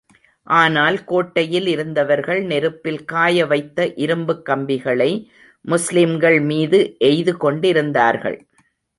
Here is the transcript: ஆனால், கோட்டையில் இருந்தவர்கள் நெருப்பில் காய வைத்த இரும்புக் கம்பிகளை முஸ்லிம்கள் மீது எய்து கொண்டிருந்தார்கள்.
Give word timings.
ஆனால், 0.47 1.03
கோட்டையில் 1.03 1.67
இருந்தவர்கள் 1.67 2.41
நெருப்பில் 2.43 3.05
காய 3.05 3.45
வைத்த 3.45 3.93
இரும்புக் 3.95 4.45
கம்பிகளை 4.45 5.09
முஸ்லிம்கள் 5.65 6.39
மீது 6.41 6.79
எய்து 6.99 7.37
கொண்டிருந்தார்கள். 7.37 8.39